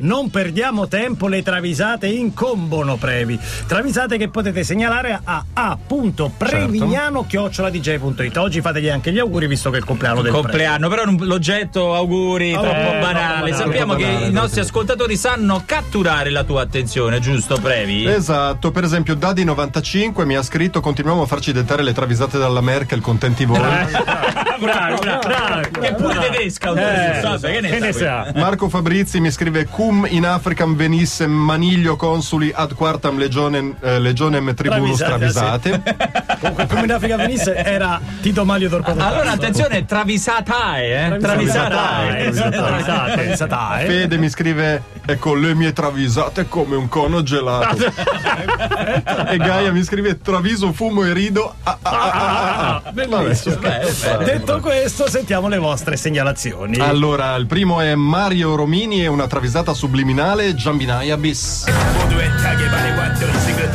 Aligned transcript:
non 0.00 0.30
perdiamo 0.30 0.88
tempo, 0.88 1.28
le 1.28 1.42
travisate 1.42 2.06
incombono 2.06 2.96
previ. 2.96 3.38
Travisate 3.66 4.16
che 4.16 4.28
potete 4.28 4.64
segnalare 4.64 5.20
a 5.22 5.44
a.prevignano-dj.it. 5.52 8.36
Oggi 8.36 8.60
fategli 8.60 8.88
anche 8.88 9.12
gli 9.12 9.18
auguri 9.18 9.46
visto 9.46 9.70
che 9.70 9.76
è 9.76 9.80
il 9.80 9.84
compleanno 9.84 10.22
del 10.22 10.32
compleanno, 10.32 10.88
però 10.88 11.04
non- 11.04 11.18
l'oggetto 11.20 11.94
auguri 11.94 12.52
troppo 12.52 12.66
no, 12.66 12.72
banale. 12.72 13.00
banale, 13.00 13.52
Sappiamo 13.54 13.94
troppo 13.94 14.06
che 14.06 14.12
banale, 14.12 14.26
i 14.26 14.32
nostri 14.32 14.60
ascoltatori 14.60 15.16
sanno 15.16 15.62
catturare 15.66 16.30
la 16.30 16.44
tua 16.44 16.62
attenzione, 16.62 17.18
giusto, 17.20 17.58
Previ? 17.60 18.06
Esatto, 18.06 18.70
per 18.70 18.84
esempio 18.84 19.14
Dadi95 19.14 20.24
mi 20.24 20.36
ha 20.36 20.42
scritto 20.42 20.80
continuiamo 20.80 21.22
a 21.22 21.26
farci 21.26 21.50
dettare 21.52 21.82
le 21.82 21.92
travisate 21.92 22.38
dalla 22.38 22.60
Merkel, 22.60 23.00
contenti 23.00 23.44
voi. 23.44 23.58
bravi, 24.60 24.96
bravi. 25.00 25.70
Che 25.70 25.94
pure 25.94 26.18
tedesca, 26.18 26.70
Eh, 26.70 27.20
vabbè, 27.20 27.52
che 27.52 27.60
ne, 27.60 27.78
ne 27.78 27.92
sa? 27.92 28.32
Marco 28.34 28.68
Fabrizi 28.68 29.20
mi 29.20 29.30
scrive 29.30 29.66
cum 29.66 30.06
in 30.08 30.26
Africam 30.26 30.76
venisse 30.76 31.26
maniglio 31.26 31.96
consuli 31.96 32.52
ad 32.54 32.74
quartam 32.74 33.18
legionem, 33.18 33.76
eh, 33.80 33.98
legionem 33.98 34.54
tribunus 34.54 34.98
Travisate, 34.98 35.70
travisate. 35.70 36.28
Comunque, 36.40 36.66
come 36.66 36.84
in 36.84 36.92
Africa 36.92 37.16
venisse 37.16 37.54
era 37.54 38.00
Tito 38.20 38.44
Maglio 38.44 38.68
Torquato 38.68 39.00
Allora 39.00 39.30
attenzione, 39.32 39.84
travisatae, 39.84 41.06
eh? 41.06 41.16
Travisatae. 41.18 42.30
Travisate. 42.32 42.56
Travisate. 42.56 43.84
Fede 43.90 44.16
mi 44.16 44.28
scrive 44.28 44.82
ecco 45.04 45.34
le 45.34 45.54
mie 45.54 45.72
travisate 45.72 46.48
come 46.48 46.76
un 46.76 46.88
cono 46.88 47.22
gelato. 47.22 47.76
e 49.28 49.36
Gaia 49.36 49.72
mi 49.72 49.82
scrive 49.82 50.20
traviso, 50.20 50.72
fumo 50.72 51.04
e 51.04 51.12
rido. 51.12 51.54
Ah, 51.62 51.78
ah, 51.82 51.90
ah, 51.90 52.10
ah, 52.12 52.82
ah. 52.84 52.92
Bellissimo. 52.92 53.56
Beh, 53.56 53.92
beh. 54.18 54.24
Detto 54.24 54.49
questo, 54.58 55.08
sentiamo 55.08 55.48
le 55.48 55.58
vostre 55.58 55.96
segnalazioni. 55.96 56.78
Allora, 56.78 57.36
il 57.36 57.46
primo 57.46 57.80
è 57.80 57.94
Mario 57.94 58.56
Romini 58.56 59.04
e 59.04 59.06
una 59.06 59.26
travisata 59.26 59.74
subliminale 59.74 60.54
Giambinaia 60.54 61.16
bis. 61.16 61.66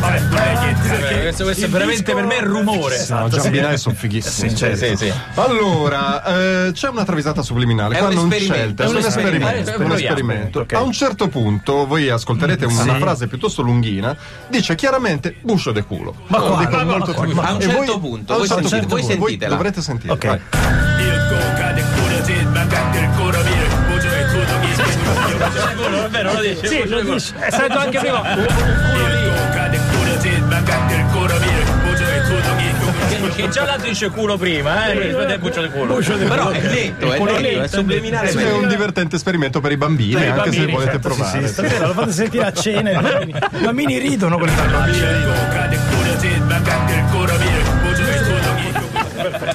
Eh, 0.07 1.21
questo, 1.21 1.43
questo 1.43 1.65
è 1.65 1.69
veramente 1.69 2.13
per 2.13 2.25
me 2.25 2.35
il 2.35 2.43
rumore. 2.45 3.03
No, 3.09 3.27
Giambinaia 3.29 3.77
sono 3.77 3.95
fighissimi. 3.95 4.55
Sì, 4.55 4.75
sì, 4.75 4.95
sì. 4.95 5.13
Allora, 5.35 6.23
eh, 6.67 6.71
c'è 6.73 6.89
una 6.89 7.03
travisata 7.03 7.41
subliminale. 7.41 7.95
È 7.95 7.99
Qua 7.99 8.09
un 8.09 8.13
non 8.13 8.29
testo, 8.29 8.53
è 8.53 8.85
un 8.85 8.97
esperimento. 8.97 9.71
è 9.71 9.75
un 9.77 9.91
esperimento. 9.91 10.59
Ok. 10.61 10.73
A 10.73 10.81
un 10.81 10.91
certo 10.91 11.27
punto, 11.27 11.85
voi 11.87 12.09
ascolterete 12.09 12.65
una 12.65 12.95
frase 12.95 13.27
piuttosto 13.27 13.61
lunghina, 13.61 14.15
dice 14.47 14.75
chiaramente 14.75 15.35
buscio 15.41 15.71
de 15.71 15.83
culo. 15.83 16.13
Ma 16.27 16.39
qua? 16.39 16.57
dico 16.65 16.83
molto 16.85 17.13
tranquillo. 17.13 17.41
A 17.41 17.53
un 17.53 17.61
certo 17.61 17.75
voi- 17.99 17.99
punto, 17.99 18.37
voi 18.37 18.47
certo 18.47 18.67
sentite- 18.67 18.91
voi 18.91 19.03
sentitela. 19.03 19.55
dovrete 19.55 19.81
sentire. 19.81 20.13
Ok. 20.13 20.39
È 24.75 26.09
vero, 26.09 26.33
lo 26.33 26.41
dice. 26.41 26.67
Sì, 26.67 26.87
lo 26.87 27.01
dice. 27.01 27.33
È 27.39 27.51
stato 27.51 27.77
anche 27.79 27.99
prima. 27.99 28.21
Che 33.35 33.49
già 33.49 33.65
l'altro 33.65 33.89
dice 33.89 34.09
culo 34.09 34.37
prima, 34.37 34.87
eh? 34.87 35.13
È 35.27 35.37
buccio 35.37 35.61
di 35.61 35.69
culo. 35.69 35.95
Però 35.95 36.49
è 36.49 36.61
detto, 36.61 37.11
è 37.11 37.41
detto, 37.41 37.61
è 37.61 37.67
subliminale. 37.67 38.29
È 38.29 38.51
un 38.53 38.67
divertente 38.67 39.17
esperimento 39.17 39.59
per 39.59 39.71
i 39.73 39.77
bambini, 39.77 40.13
Per 40.13 40.23
i 40.23 40.29
anche 40.29 40.51
se 40.51 40.65
volete 40.65 40.91
certo, 40.91 41.09
provare. 41.09 41.47
sì, 41.47 41.53
stasera 41.53 41.87
lo 41.87 41.93
fate 41.93 42.11
sentire 42.11 42.45
a 42.45 42.53
cena. 42.53 42.91
I 42.91 43.01
bambini, 43.01 43.37
i 43.37 43.63
bambini 43.63 43.97
ridono 43.99 44.37
con 44.37 44.47
le 44.47 44.53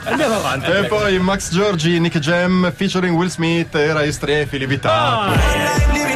Andiamo 0.04 0.34
avanti. 0.34 0.70
E 0.70 0.84
poi 0.84 1.18
Max 1.18 1.50
Giorgi, 1.52 1.98
Nick 2.00 2.18
Jam, 2.18 2.70
featuring 2.74 3.16
Will 3.16 3.28
Smith 3.28 3.74
e 3.74 3.92
Rai 3.92 4.12
Strefi, 4.12 4.58
Livitato. 4.58 6.09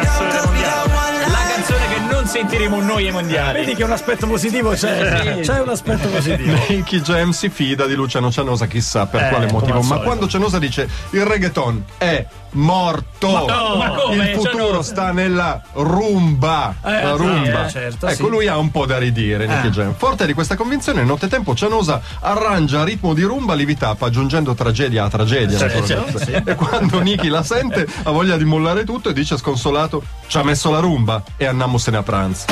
Non 2.24 2.32
sentiremo 2.32 2.80
noi 2.80 3.04
ai 3.06 3.12
mondiali. 3.12 3.58
Vedi 3.58 3.74
che 3.74 3.84
un 3.84 3.92
aspetto 3.92 4.26
positivo 4.26 4.70
c'è. 4.70 5.40
C'è 5.42 5.60
un 5.60 5.68
aspetto 5.68 6.08
positivo. 6.08 6.56
Nicky 6.68 7.02
Jam 7.02 7.32
si 7.32 7.50
fida 7.50 7.84
di 7.84 7.92
Luciano 7.94 8.30
Cianosa, 8.32 8.66
chissà 8.66 9.04
per 9.04 9.24
Eh, 9.24 9.28
quale 9.28 9.52
motivo. 9.52 9.82
Ma 9.82 9.98
quando 9.98 10.26
Cianosa 10.26 10.58
dice 10.58 10.88
il 11.10 11.22
reggaeton 11.26 11.84
è 11.98 12.24
morto, 12.56 13.46
no, 13.46 13.76
ma 13.76 13.88
come? 13.90 14.30
il 14.30 14.36
futuro 14.36 14.66
Cianosa? 14.66 14.82
sta 14.82 15.12
nella 15.12 15.60
rumba. 15.74 16.74
la 16.82 16.98
sì, 17.14 17.16
rumba. 17.22 17.66
eh, 17.66 17.70
certo, 17.70 18.06
ecco, 18.06 18.24
sì. 18.24 18.30
lui 18.30 18.46
ha 18.46 18.56
un 18.56 18.70
po' 18.70 18.86
da 18.86 18.96
ridire, 18.96 19.46
Nicky 19.46 19.66
Eh. 19.66 19.70
Jam. 19.70 19.94
Forte 19.94 20.24
di 20.24 20.32
questa 20.32 20.54
convinzione, 20.56 21.02
nottetempo 21.04 21.54
Cianosa 21.54 22.00
arrangia 22.20 22.80
a 22.80 22.84
ritmo 22.84 23.12
di 23.12 23.22
rumba 23.22 23.52
Livitappa, 23.54 24.06
aggiungendo 24.06 24.54
tragedia 24.54 25.04
a 25.04 25.08
tragedia. 25.10 25.58
naturalmente. 25.58 26.42
E 26.46 26.54
quando 26.54 27.00
Nicky 27.00 27.28
la 27.28 27.42
sente, 27.42 27.86
ha 28.04 28.10
voglia 28.12 28.36
di 28.38 28.44
mollare 28.44 28.84
tutto 28.84 29.10
e 29.10 29.12
dice 29.12 29.36
sconsolato: 29.36 30.02
Ci 30.26 30.38
ha 30.38 30.42
messo 30.44 30.70
la 30.70 30.78
rumba 30.78 31.22
e 31.36 31.44
andiamosene 31.46 31.96
a 31.98 32.02
pranzo. 32.14 32.44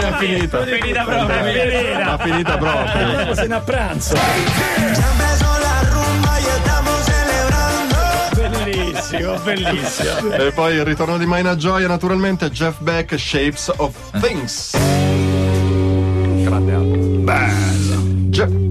È 0.00 0.12
finita. 0.18 0.64
Finita 0.64 1.04
proprio. 1.04 2.10
Ha 2.10 2.18
finita 2.18 2.56
proprio. 2.58 3.02
Andiamo 3.02 3.34
se 3.34 3.46
ne 3.46 3.54
a 3.54 3.60
pranzo. 3.60 4.16
Bellissimo, 8.34 9.34
bellissimo. 9.38 10.32
E 10.32 10.52
poi 10.52 10.74
il 10.76 10.84
ritorno 10.84 11.18
di 11.18 11.26
Maina 11.26 11.56
Gioia, 11.56 11.88
naturalmente, 11.88 12.50
Jeff 12.50 12.78
Beck, 12.78 13.18
Shapes 13.18 13.72
of 13.76 13.94
Things. 14.20 14.76
Grande 16.44 16.72
album. 16.72 17.24
Bello. 17.24 18.02
Je- 18.30 18.61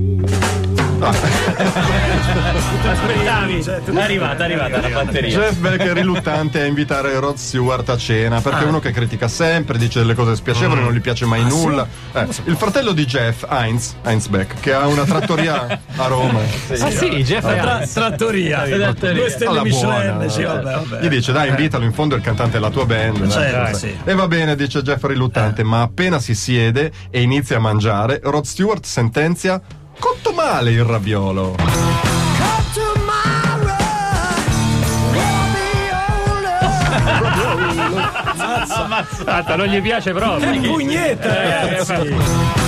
Aspettavi. 2.92 3.60
È 3.64 4.02
arrivata, 4.02 4.42
è 4.42 4.46
arrivata 4.46 4.82
la 4.82 4.90
batteria. 5.04 5.30
Jeff 5.40 5.56
Beck 5.58 5.82
è 5.82 5.94
riluttante 5.94 6.62
a 6.62 6.66
invitare 6.66 7.18
Rod 7.20 7.36
Stewart 7.36 7.88
a 7.90 7.98
cena 7.98 8.38
Ah. 8.38 8.42
perché 8.42 8.64
è 8.64 8.68
uno 8.68 8.80
che 8.80 8.92
critica 8.92 9.28
sempre, 9.28 9.78
dice 9.78 10.00
delle 10.00 10.14
cose 10.16 10.36
spiacevoli, 10.36 10.80
Mm. 10.82 10.84
non 10.84 10.94
gli 10.94 11.02
piace 11.02 11.26
Ah, 11.26 11.28
mai 11.28 11.44
nulla. 11.46 11.88
Eh, 12.14 12.28
il 12.46 12.56
fratello 12.56 12.92
di 12.92 13.06
Jeff, 13.06 13.44
Heinz, 13.50 13.96
Heinz 14.04 14.28
Beck, 14.28 14.60
che 14.60 14.74
ha 14.74 14.88
una 14.88 15.04
trattoria 15.04 15.80
a 15.96 16.08
Roma. 16.08 16.40
Ah 16.40 16.90
sì, 16.92 17.10
Jeff 17.24 17.42
Tra- 17.42 17.86
trattoria. 17.92 18.66
Due 18.66 19.30
stelle 19.30 19.62
Michelin. 19.62 20.16
buona. 20.16 20.30
sì, 20.30 20.44
vabbè, 20.44 20.64
vabbè. 20.64 21.00
Gli 21.02 21.08
dice 21.10 21.32
dai 21.32 21.50
invitalo, 21.50 21.84
in 21.86 21.94
fondo 21.94 22.16
è 22.16 22.18
il 22.18 22.24
cantante 22.24 22.54
della 22.54 22.70
tua 22.70 22.86
band. 22.86 23.28
Certo, 23.30 23.78
sì. 23.78 23.96
E 24.04 24.14
va 24.14 24.28
bene, 24.28 24.56
dice 24.56 24.82
Jeff 24.82 25.04
riluttante, 25.06 25.64
ma 25.64 25.82
appena 25.82 26.20
si 26.20 26.36
siede 26.36 26.92
e 27.10 27.22
inizia 27.22 27.58
a 27.58 27.60
mangiare, 27.60 28.20
Rod 28.24 28.44
Stewart 28.46 28.84
sentenzia 28.86 29.62
cotto 30.02 30.32
male 30.34 30.72
il 30.72 30.84
raviolo. 30.84 31.56
Ammazzata, 38.68 39.56
non 39.56 39.68
gli 39.68 39.82
piace 39.82 40.12
proprio. 40.12 40.52
Che 40.52 40.68
pugnetta, 40.68 41.44
Eh, 41.44 41.70
ragazzi. 41.70 42.61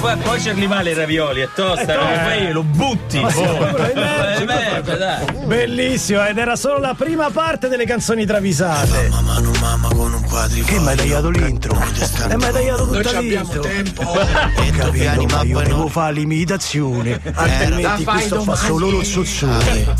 Poi 0.00 0.16
poi 0.18 0.40
cerli 0.40 0.66
male 0.66 0.90
i 0.90 0.94
ravioli, 0.94 1.40
è 1.40 1.48
tosta, 1.54 1.94
no? 1.94 2.06
Poi 2.24 2.52
lo 2.52 2.62
butti. 2.62 3.20
Ma 3.20 3.30
sì, 3.30 3.42
boh. 3.42 3.56
quello 3.56 3.76
è 4.02 4.36
Eh, 4.40 4.44
merda, 4.44 4.96
dai. 4.96 5.24
Bellissimo, 5.44 6.24
ed 6.26 6.38
era 6.38 6.56
solo 6.56 6.78
la 6.78 6.94
prima 6.94 7.30
parte 7.30 7.68
delle 7.68 7.84
canzoni 7.86 8.24
travisate. 8.26 9.10
Che 10.64 10.78
mi 10.78 10.88
hai 10.88 10.96
tagliato 10.96 11.30
l'intro? 11.30 11.78
E 12.28 12.36
mi 12.36 12.44
hai 12.44 12.52
tagliato 12.52 12.86
tutta 12.88 13.18
l'intro. 13.20 13.62
Ho 13.62 14.14
capito, 14.76 15.26
ma 15.30 15.42
io 15.42 15.60
devo 15.60 15.88
fare 15.88 16.12
l'imitazione, 16.14 17.20
altrimenti 17.34 18.04
questo 18.04 18.42
fa 18.42 18.54
solo 18.56 18.90
lo 18.90 19.02
zuzzone. 19.02 19.94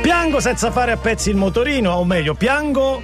Piango 0.00 0.40
senza 0.40 0.70
fare 0.70 0.92
a 0.92 0.96
pezzi 0.96 1.30
il 1.30 1.36
motorino, 1.36 1.92
o 1.92 2.04
meglio, 2.04 2.34
piango 2.34 3.02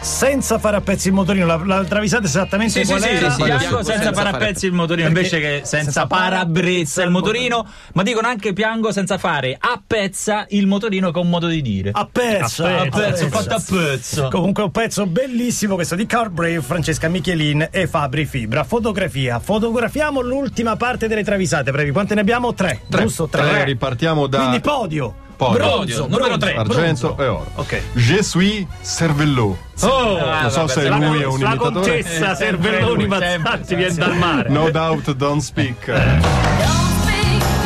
senza 0.00 0.58
fare 0.58 0.76
a 0.76 0.80
pezzi 0.80 1.08
il 1.08 1.14
motorino. 1.14 1.46
La, 1.46 1.60
la 1.64 1.84
travisata 1.84 2.24
esattamente 2.26 2.82
Sì, 2.84 2.86
qual 2.88 3.00
sì, 3.00 3.08
era? 3.08 3.30
sì, 3.30 3.42
sì, 3.42 3.48
Senza 3.48 3.58
piango 3.58 3.82
senza 3.82 4.12
fare- 4.12 4.14
fare 4.14 4.28
a 4.28 4.46
pezzi 4.46 4.66
il 4.66 4.72
motorino 4.72 5.08
invece 5.08 5.40
che 5.40 5.60
senza 5.64 6.06
parabrezza 6.06 7.02
il 7.02 7.10
motorino, 7.10 7.66
ma 7.94 8.02
dicono 8.02 8.26
anche 8.28 8.52
piango 8.52 8.92
senza 8.92 9.18
fare 9.18 9.56
a 9.58 9.80
pezza 9.86 10.46
il 10.50 10.66
motorino 10.66 11.10
che 11.10 11.18
è 11.18 11.22
un 11.22 11.28
modo 11.28 11.46
di 11.46 11.60
dire. 11.62 11.90
A 11.92 12.08
pezzo, 12.10 12.64
A 12.64 12.86
pezzo, 12.90 13.28
fatto 13.28 13.54
a 13.54 13.62
pezzo. 13.66 14.28
Comunque 14.28 14.62
un 14.62 14.70
pezzo 14.70 15.06
bellissimo 15.06 15.74
questo 15.74 15.94
di 15.94 16.06
Carl 16.06 16.30
Brave, 16.30 16.60
Francesca 16.62 17.08
Michelin 17.08 17.68
e 17.70 17.86
Fabri 17.86 18.24
Fibra. 18.26 18.64
Fotografia. 18.64 19.38
Fotografiamo 19.38 20.20
l'ultima 20.20 20.76
parte 20.76 21.08
delle 21.08 21.24
travisate, 21.24 21.70
brevi. 21.70 21.90
Quante 21.90 22.14
ne 22.14 22.20
abbiamo? 22.20 22.54
Tre. 22.54 22.80
Giusto? 22.88 23.28
Tre. 23.28 23.42
Tre, 23.48 23.64
ripartiamo 23.64 24.26
da 24.26 24.38
Quindi 24.38 24.60
podio. 24.60 25.14
Podio. 25.40 25.56
Bronzo, 25.58 26.02
Numero 26.02 26.36
bronzo, 26.36 26.38
tre. 26.38 26.54
argento 26.54 27.16
e 27.18 27.26
oro. 27.26 27.50
Ok. 27.54 27.80
Je 27.94 28.22
suis 28.22 28.66
Cervello. 28.82 29.56
Oh, 29.82 30.18
non 30.18 30.50
so 30.50 30.60
vabbè, 30.66 30.72
se 30.72 30.88
la- 30.88 30.96
lui 30.98 31.22
è 31.22 31.24
un 31.24 31.38
la 31.40 31.46
imitatore. 31.54 31.72
contessa 31.72 32.36
Cervelloni 32.36 33.00
sempre, 33.08 33.38
Mazzatti 33.38 33.74
viene 33.74 33.94
dal 33.94 34.16
mare. 34.16 34.48
No 34.50 34.70
doubt, 34.70 35.12
don't 35.14 35.40
speak. 35.40 36.49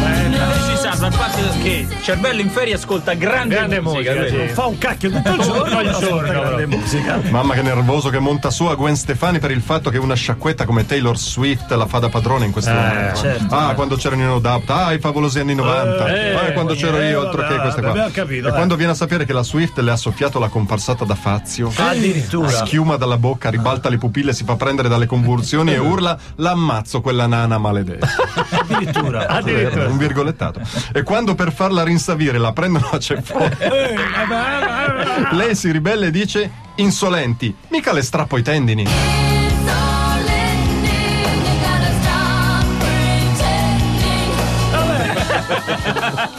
Ci 0.05 0.77
sanno 0.77 1.07
il 1.07 1.13
fatto 1.13 1.39
che 1.63 1.87
Cervello 2.03 2.41
in 2.41 2.51
ferie 2.51 2.75
ascolta 2.75 3.15
grande, 3.15 3.55
Grande 3.55 3.81
musica. 3.81 4.15
musica, 4.15 4.47
sì. 4.47 4.53
Fa 4.53 4.67
un 4.67 4.79
cacchio 4.79 5.11
tutto 5.11 5.33
il 5.35 5.41
giorno, 5.43 5.65
Tutto 5.65 5.81
il 5.81 5.97
giorno, 6.09 6.29
grande 6.41 6.67
musica. 6.67 7.21
Mamma 7.31 7.55
che 7.55 7.63
nervoso 7.63 8.11
che 8.11 8.19
monta 8.19 8.51
su 8.51 8.65
a 8.67 8.75
Gwen 8.75 8.97
Stefani 8.97 9.39
per 9.39 9.51
il 9.51 9.63
fatto 9.63 9.91
che 9.91 9.99
una 9.99 10.15
sciacquetta 10.15 10.65
come 10.65 10.85
Taylor 10.87 11.17
Swift 11.17 11.71
la 11.73 11.87
fa 11.87 11.99
da 12.01 12.09
padrone 12.09 12.45
in 12.47 12.53
questo 12.53 12.73
momento. 12.73 13.21
certo. 13.21 13.55
ah, 13.55 13.73
quando 13.75 13.97
c'erano 13.97 14.23
i 14.23 14.27
No 14.27 14.39
Doubt, 14.39 14.71
ah, 14.71 14.93
i 14.93 14.99
favolosi 14.99 15.39
anni 15.39 15.55
90, 15.55 16.07
Eh, 16.15 16.35
ah, 16.35 16.53
quando 16.53 16.75
c'ero 16.75 16.99
eh, 16.99 17.09
io, 17.11 17.21
altro 17.21 17.43
vabbè, 17.43 17.55
che 17.55 17.61
queste 17.61 17.81
qua. 17.81 17.91
abbiamo 17.91 18.11
capito, 18.13 18.47
e 18.47 18.51
eh. 18.51 18.53
quando 18.55 18.77
viene 18.77 18.93
a 18.93 18.95
sapere 18.95 19.25
che 19.25 19.33
la 19.33 19.43
Swift 19.43 19.79
le 19.79 19.91
ha 19.91 19.97
soffiato 19.97 20.39
la 20.39 20.49
comparsata 20.49 21.05
da 21.05 21.15
Fazio, 21.15 21.73
Addirittura. 21.75 22.49
schiuma 22.49 22.97
dalla 22.97 23.17
bocca, 23.17 23.49
ribalta 23.51 23.89
le 23.89 23.99
pupille, 23.99 24.33
si 24.33 24.45
fa 24.45 24.57
prendere 24.57 24.89
dalle 24.89 25.07
convulsioni 25.07 25.73
e 25.73 25.79
urla: 25.79 26.17
L'ammazzo 26.37 27.01
quella 27.01 27.27
nana 27.27 27.59
maledetta. 27.59 28.07
Addirittura. 28.51 29.27
Addirittura. 29.29 29.89
Un 29.95 30.01
virgolettato. 30.01 30.61
E 30.93 31.05
quando 31.05 31.37
per 31.37 31.53
farla 31.53 31.85
rinsavire 31.85 32.37
la 32.39 32.53
prendono 32.53 32.89
a 32.91 32.99
ceffone, 32.99 33.57
Eh, 33.61 33.95
lei 35.31 35.55
si 35.55 35.71
ribella 35.71 36.07
e 36.07 36.11
dice: 36.11 36.51
Insolenti, 36.77 37.55
mica 37.69 37.93
le 37.93 38.03
strappo 38.03 38.37
i 38.37 38.43
tendini. 38.43 38.89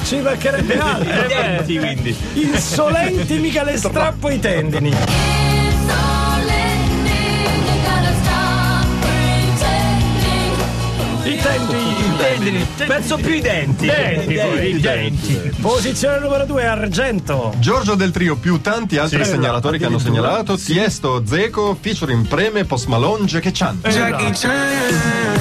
Ci 0.03 0.17
mancherebbe 0.17 0.77
altro. 0.77 1.13
I 1.13 1.27
denti, 1.27 1.77
quindi. 1.77 2.15
Insolenti 2.33 3.37
mica 3.39 3.63
le 3.63 3.77
strappo 3.77 4.29
i 4.29 4.39
tendini. 4.39 4.93
I 11.23 11.37
tendini. 11.41 11.84
Penso 12.87 13.17
più 13.17 13.33
i 13.33 13.41
denti. 13.41 13.85
Denti, 13.85 14.33
poi, 14.35 14.75
i 14.75 14.79
denti. 14.79 15.51
Posizione 15.61 16.19
numero 16.19 16.45
2, 16.45 16.65
argento. 16.65 17.53
Giorgio 17.59 17.95
del 17.95 18.11
Trio 18.11 18.35
più 18.35 18.61
tanti 18.61 18.97
altri 18.97 19.23
Sì, 19.23 19.31
segnalatori 19.31 19.77
che 19.77 19.85
hanno 19.85 19.99
segnalato 19.99 20.57
Tiesto, 20.57 21.23
Zeco, 21.25 21.77
featuring 21.79 22.25
Preme, 22.27 22.65
Post 22.65 22.87
Malone, 22.87 23.25
Jackie 23.25 23.51
Chan. 23.53 23.79
Esatto. 23.83 25.34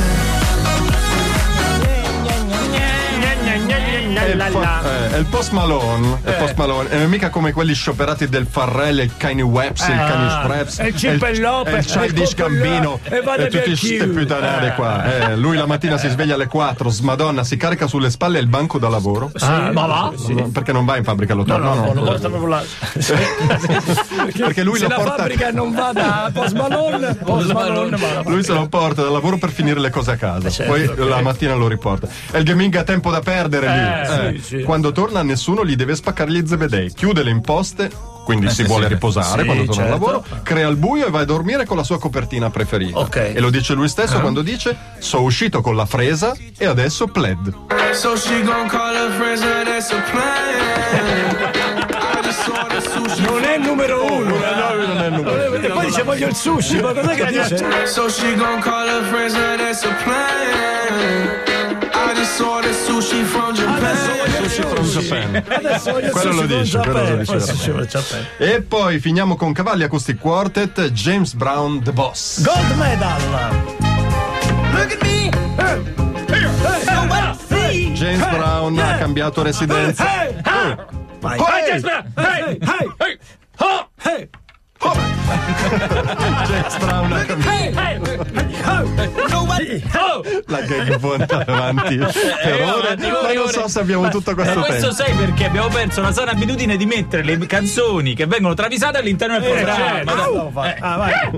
È 4.25 4.29
il, 4.31 4.41
eh, 4.41 5.11
è 5.11 5.19
il 5.19 5.27
Post 5.27 5.51
Malone, 5.53 6.21
è 6.25 6.31
il 6.31 6.35
Post 6.37 6.55
Malone, 6.57 6.89
è 6.89 7.05
mica 7.07 7.29
come 7.29 7.53
quelli 7.53 7.75
scioperati 7.75 8.27
del 8.29 8.47
Farrell, 8.51 9.01
il 9.01 9.11
Kanye 9.17 9.43
Webs, 9.43 9.87
il 9.87 9.97
Kanye 9.97 10.31
Straps, 10.31 10.79
e 10.79 10.87
il 10.89 10.97
Cimpellope, 10.97 11.71
e 11.71 11.79
il 11.79 11.85
Childish 11.85 12.35
Gambino 12.35 13.01
e 13.03 13.17
e 13.17 13.23
tutti 13.49 13.63
questi 13.63 13.97
chiù. 13.99 14.13
puttanate 14.13 14.73
qua. 14.75 15.05
Eh, 15.05 15.37
lui 15.37 15.57
la 15.57 15.67
mattina 15.67 15.99
si 15.99 16.09
sveglia 16.09 16.35
alle 16.35 16.47
4, 16.47 16.89
smadonna, 16.89 17.45
si 17.45 17.57
carica 17.59 17.87
sulle 17.87 18.09
spalle 18.11 18.39
il 18.39 18.47
banco 18.47 18.79
da 18.79 18.89
lavoro. 18.89 19.31
Ah, 19.41 19.71
ma 19.73 19.87
va? 19.87 20.13
No, 20.29 20.49
Perché 20.49 20.73
non 20.73 20.85
va 20.87 20.97
in 20.97 21.05
fabbrica, 21.05 21.35
lo 21.35 21.45
torna? 21.45 21.75
No, 21.75 21.93
lo 21.93 22.03
porta 22.03 22.29
proprio 22.29 22.49
là. 22.49 22.63
Perché 24.37 24.63
lui 24.63 24.79
Se 24.79 24.85
lo 24.85 24.89
la 24.89 24.95
porta 24.95 25.17
fabbrica 25.17 25.51
non 25.51 25.73
va 25.73 25.93
da 25.93 26.31
Post 26.33 26.55
Malone, 26.55 27.15
Post 27.17 27.53
Malone 27.53 27.97
va 27.97 28.23
Lui 28.25 28.43
se 28.43 28.53
lo 28.53 28.67
porta 28.69 29.03
dal 29.03 29.13
lavoro 29.13 29.37
per 29.37 29.51
finire 29.51 29.81
le 29.81 29.91
cose 29.91 30.13
a 30.13 30.17
casa. 30.17 30.49
certo, 30.51 30.73
Poi 30.73 31.09
la 31.09 31.21
mattina 31.21 31.55
lo 31.55 31.69
riporta. 31.69 32.09
E 32.33 32.39
il 32.39 32.45
gaming 32.45 32.75
ha 32.77 32.83
tempo 32.85 33.11
da 33.11 33.21
perdere 33.21 33.67
lì. 33.69 34.13
Eh, 34.23 34.29
Eh, 34.29 34.39
sì, 34.39 34.43
sì. 34.59 34.63
Quando 34.63 34.93
torna 34.93 35.23
nessuno 35.23 35.65
gli 35.65 35.75
deve 35.77 35.95
spaccare 35.95 36.31
gli 36.31 36.47
zebedei. 36.47 36.93
Chiude 36.93 37.23
le 37.23 37.31
imposte. 37.31 37.91
Quindi 38.25 38.49
si 38.49 38.63
vuole 38.63 38.89
riposare 38.89 39.41
Sì, 39.43 39.45
quando 39.47 39.65
torna 39.65 39.83
al 39.83 39.89
certo. 39.91 40.07
lavoro, 40.07 40.25
crea 40.43 40.67
il 40.69 40.77
buio 40.77 41.07
e 41.07 41.11
va 41.11 41.21
a 41.21 41.25
dormire 41.27 41.67
con 41.67 41.77
la 41.77 41.83
sua 41.83 41.99
copertina 41.99 42.49
preferita. 42.49 42.99
Ok. 42.99 43.17
E 43.35 43.39
lo 43.39 43.51
dice 43.51 43.75
lui 43.75 43.87
stesso 43.89 44.19
quando 44.21 44.41
dice: 44.41 44.75
Sono 44.99 45.25
uscito 45.25 45.61
con 45.61 45.77
la 45.77 45.85
fresa 45.85 46.35
e 46.57 46.65
adesso 46.65 47.07
pled. 47.07 47.55
So 47.93 48.17
she 48.17 48.43
gon' 48.43 48.67
call 48.67 48.95
her 48.95 49.11
friends, 49.11 49.43
now 49.43 49.63
that's 49.65 49.91
a 49.91 50.03
plan. 50.11 51.73
Non 53.27 53.43
è 53.45 53.57
il 53.57 53.61
numero 53.63 54.05
uno. 54.11 54.37
non 54.39 54.99
è 55.03 55.07
il 55.07 55.13
numero. 55.13 55.55
E 55.55 55.69
poi 55.69 55.85
dice 55.87 56.03
voglio 56.03 56.27
il 56.29 56.35
sushi, 56.35 56.81
ma 56.81 56.93
cos'è 56.95 57.15
che 57.15 57.27
dice? 57.27 57.87
So 57.87 58.09
she 58.09 58.35
gon' 58.37 58.61
call 58.61 58.89
her 58.89 59.05
friends, 59.05 59.35
now 59.35 59.57
that's 59.59 59.83
a 59.85 59.95
plan. 60.03 61.53
I 62.07 62.15
just 62.15 62.37
the 62.61 62.69
sushi 62.73 63.25
from 63.25 63.55
Adesso 63.55 64.13
Japan. 64.13 64.17
voglio 64.19 64.49
From. 64.69 64.87
Japan. 64.87 65.45
Adesso 65.49 65.93
voglio 65.93 66.11
Quello 66.11 66.33
sushi 66.33 66.41
lo 66.43 66.47
con 66.47 66.63
dice, 66.63 66.79
quello 66.79 66.93
lo 66.93 67.05
Japan. 67.05 67.19
dice 67.19 67.41
sushi 67.41 67.71
Japan. 67.87 68.27
E 68.39 68.63
poi 68.63 68.99
finiamo 68.99 69.37
con 69.37 69.53
Cavalli 69.53 69.83
Acoustic 69.85 70.19
Quartet, 70.19 70.91
James 70.93 71.35
Brown, 71.35 71.83
The 71.83 71.93
Boss. 71.93 72.43
Gold 72.43 72.77
medal. 72.77 73.21
Look 74.73 74.93
at 74.93 75.03
me. 75.03 75.31
James 77.95 78.29
Brown 78.29 78.79
ha 78.79 78.97
cambiato 78.99 79.43
residenza. 79.43 80.05
Vai. 81.21 81.39
James 81.39 81.83
Brown! 81.83 82.13
Ha 87.15 87.25
cambiato. 87.25 87.73
Oh! 89.95 90.23
La 90.47 90.61
gag 90.61 90.99
andare 91.03 91.53
avanti 91.53 91.97
per 91.97 92.63
ore, 92.63 92.97
ma 92.97 93.21
ore, 93.21 93.35
non 93.35 93.49
so 93.49 93.69
se 93.69 93.81
abbiamo 93.81 94.09
tutto 94.09 94.33
Ma 94.33 94.43
questo 94.43 94.61
questo 94.61 94.95
tempo. 94.95 94.95
sai 94.95 95.13
perché 95.15 95.47
abbiamo 95.47 95.69
perso 95.69 96.01
la 96.01 96.13
sana 96.13 96.33
abitudine 96.33 96.77
di 96.77 96.87
mettere 96.87 97.23
le 97.23 97.39
canzoni 97.47 98.15
che 98.15 98.27
vengono 98.27 98.55
travisate 98.55 98.99
all'interno 98.99 99.39
del 99.39 99.51
programma. 99.51 100.13
certo. 100.13 100.53
Ah. 100.81 101.31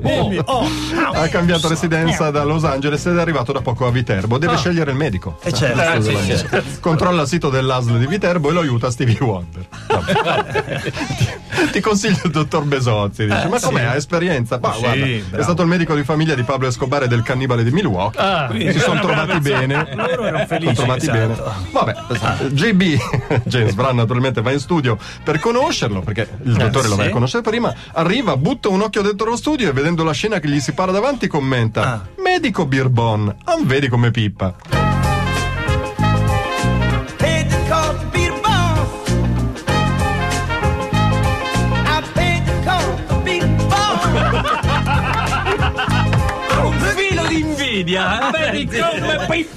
Oh. 0.45 0.67
Ha 1.13 1.29
cambiato 1.29 1.69
residenza 1.69 2.31
da 2.31 2.45
Los 2.45 2.65
Angeles 2.65 3.05
ed 3.07 3.17
è 3.17 3.21
arrivato 3.21 3.53
da 3.53 3.61
poco 3.61 3.87
a 3.87 3.91
Viterbo. 3.91 4.39
Deve 4.39 4.57
scegliere 4.57 4.91
il 4.91 4.97
medico. 4.97 5.39
E 5.43 5.53
certo. 5.53 5.81
Eh, 5.81 6.03
sì, 6.03 6.37
sì. 6.37 6.81
Controlla 6.81 7.23
il 7.23 7.29
sito 7.29 7.49
dell'ASL 7.49 7.99
di 7.99 8.07
Viterbo 8.07 8.51
e 8.51 8.53
lo 8.53 8.61
aiuta 8.61 8.91
Stevie 8.91 9.19
Wonder. 9.21 9.67
Ti, 11.73 11.81
consiglio 11.81 12.21
il 12.25 12.31
dottor 12.31 12.65
Besozzi. 12.65 13.25
Dice, 13.27 13.49
ma 13.49 13.61
com'è? 13.61 13.83
Ha 13.83 13.95
esperienza? 13.95 14.59
Ma 14.61 14.75
guarda, 14.79 15.05
è 15.05 15.43
stato 15.43 15.63
il 15.63 15.69
medico 15.69 15.95
di 15.95 16.05
famiglia 16.05 16.35
di 16.35 16.43
Pablo 16.43 16.69
Escobar 16.69 17.05
e 17.05 17.09
del 17.09 17.23
cannibale 17.23 17.65
di 17.65 17.71
Milwaukee. 17.71 18.21
Ah, 18.21 18.51
si 18.53 18.79
sono 18.79 19.01
trovati 19.01 19.41
bene. 19.41 19.89
Loro 19.95 20.25
erano 20.25 20.47
felici. 20.47 20.75
Sono 20.75 20.97
trovati 20.97 21.09
esatto. 21.09 21.19
bene. 21.19 21.37
Vabbè, 21.71 22.49
JB, 22.51 23.43
James 23.45 23.75
Brown 23.75 23.97
naturalmente 23.97 24.43
va 24.43 24.53
in 24.53 24.61
studio 24.61 24.99
per 25.23 25.39
conoscerlo, 25.41 26.01
perché 26.01 26.29
il 26.43 26.55
dottore 26.55 26.89
lo 26.89 26.95
sì. 26.95 27.01
vai 27.01 27.09
a 27.09 27.11
conoscere 27.11 27.43
prima. 27.43 27.75
Arriva, 27.93 28.37
butta 28.37 28.69
un 28.69 28.83
occhio 28.83 29.03
dentro 29.03 29.31
lo 29.31 29.37
studio 29.37 29.69
e 29.69 29.73
vedendo 29.73 30.05
la 30.05 30.13
scena 30.13 30.39
che 30.39 30.49
gli 30.49 30.61
si 30.61 30.73
para 30.73 30.93
davanti 30.93 31.27
commenta: 31.27 31.83
Ah. 31.83 32.07
Medico 32.23 32.67
Birbon, 32.67 33.35
ah, 33.45 33.57
vedi 33.63 33.89
come 33.89 34.11
pippa. 34.11 34.76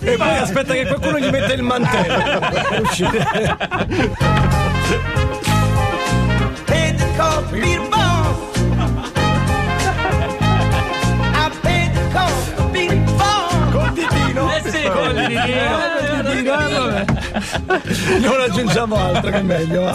E 0.02 0.16
poi 0.18 0.38
aspetta 0.38 0.74
che 0.74 0.86
qualcuno 0.86 1.20
gli 1.20 1.30
mette 1.30 1.54
il 1.54 1.62
mantello. 1.62 2.40
per 2.40 2.82
uscire. 2.82 3.28
Paid 6.66 6.98
the 6.98 7.06
cost 7.18 7.50
to 7.50 7.56
be 7.56 7.76
the 7.76 7.88
boss. 7.90 8.38
I 11.34 11.50
paid 11.62 11.94
the 11.94 12.02
cost 12.14 12.56
to 12.56 12.64
be 12.72 12.88
the 12.88 12.96
boss. 13.18 13.72
Col 13.72 13.92
ditino. 13.94 14.52
Eh 14.56 14.62
sì, 14.70 14.84
con. 14.84 15.14
Non 18.20 18.42
aggiungiamo 18.42 18.96
altro 18.96 19.32
che 19.32 19.38
è 19.38 19.42
meglio. 19.42 19.94